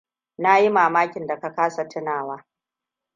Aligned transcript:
Na 0.37 0.57
yi 0.59 0.69
mamakin 0.69 1.27
da 1.27 1.39
ka 1.39 1.53
kasa 1.55 1.87
tunawa. 1.87 2.45